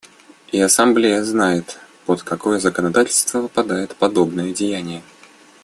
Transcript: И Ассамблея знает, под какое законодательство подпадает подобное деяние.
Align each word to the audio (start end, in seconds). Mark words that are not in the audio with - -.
И 0.51 0.59
Ассамблея 0.59 1.23
знает, 1.23 1.79
под 2.07 2.23
какое 2.23 2.57
законодательство 2.57 3.43
подпадает 3.43 3.95
подобное 3.95 4.51
деяние. 4.51 5.03